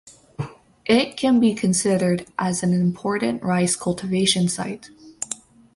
[0.87, 4.89] It can be considered as an important rice cultivation site.